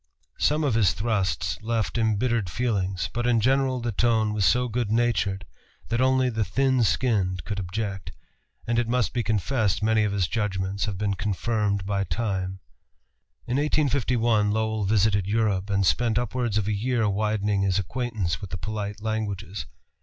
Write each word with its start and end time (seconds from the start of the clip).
Some 0.39 0.63
of 0.63 0.73
his 0.73 0.93
thrusts 0.93 1.61
left 1.61 1.95
embittered 1.95 2.49
feelings, 2.49 3.07
but 3.13 3.27
in 3.27 3.39
general 3.39 3.79
the 3.79 3.91
tone 3.91 4.33
was 4.33 4.45
so 4.45 4.67
good 4.67 4.89
natured 4.91 5.45
that 5.89 6.01
only 6.01 6.31
the 6.31 6.43
thin 6.43 6.83
skinned 6.83 7.45
could 7.45 7.59
object, 7.59 8.11
and 8.65 8.79
it 8.79 8.87
must 8.87 9.13
be 9.13 9.21
confessed 9.21 9.83
many 9.83 10.03
of 10.03 10.11
his 10.11 10.27
judgments 10.27 10.85
have 10.85 10.97
been 10.97 11.13
confirmed 11.13 11.85
by 11.85 12.03
Time. 12.03 12.61
In 13.45 13.57
1851 13.57 14.49
Lowell 14.49 14.85
visited 14.85 15.27
Europe, 15.27 15.69
and 15.69 15.85
spent 15.85 16.17
upwards 16.17 16.57
of 16.57 16.67
a 16.67 16.73
year 16.73 17.07
widening 17.07 17.61
his 17.61 17.77
acquaintance 17.77 18.41
with 18.41 18.49
the 18.49 18.57
polite 18.57 19.03
languages. 19.03 19.67